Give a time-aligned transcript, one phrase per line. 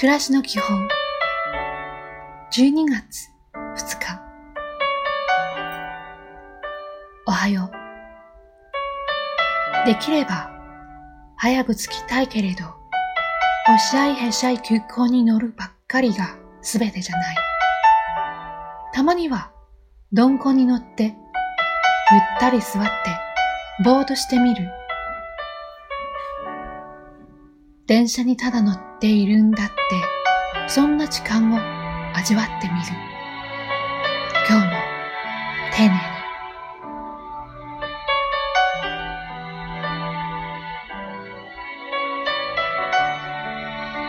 [0.00, 0.86] 暮らしの基本。
[2.52, 4.20] 12月2日。
[7.26, 7.68] おはよ
[9.84, 9.86] う。
[9.88, 10.52] できれば
[11.34, 12.64] 早く着きたいけれど
[13.74, 17.36] おしゃいへしゃい空港に乗るばっかりが全てじゃない。
[18.92, 19.50] たまには
[20.12, 21.14] 鈍行に乗ってゆっ
[22.38, 22.90] たり座って
[23.82, 24.70] ぼーっとしてみる。
[27.88, 29.74] 電車にただ乗ってているんだって、
[30.68, 31.58] そんな時間を
[32.16, 32.86] 味わってみる。
[34.48, 34.72] 今日も
[35.72, 36.00] 丁寧に。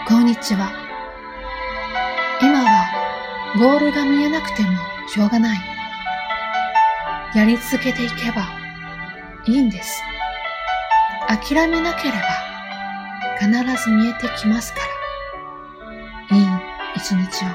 [0.08, 0.72] こんにちは。
[2.42, 2.90] 今は
[3.60, 4.70] ゴールが見えなくても
[5.08, 5.60] しょうがない。
[7.36, 8.48] やり続けていけば
[9.46, 10.02] いいんです。
[11.28, 12.20] 諦めなければ
[13.40, 13.52] 必
[13.84, 14.89] ず見えてきますから。
[16.32, 16.48] いい
[16.96, 17.48] 一日を。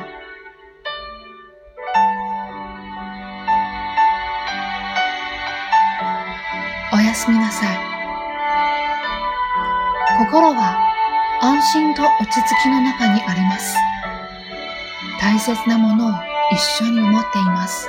[6.92, 7.78] おやすみなさい。
[10.19, 10.77] 心は
[11.41, 13.77] 安心と落ち着きの中にあります。
[15.20, 16.11] 大切なものを
[16.52, 17.89] 一緒に思っています。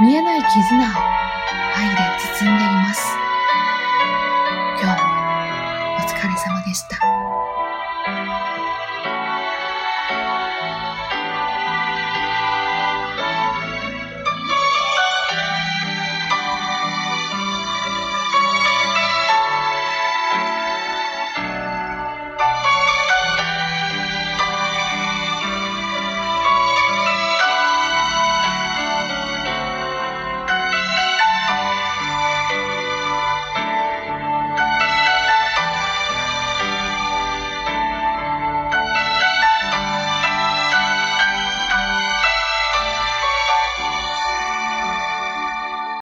[0.00, 0.84] 見えない絆を
[1.76, 1.96] 愛で
[2.38, 3.16] 包んでいます。
[4.82, 5.08] 今日も
[5.96, 6.99] お疲れ様でした。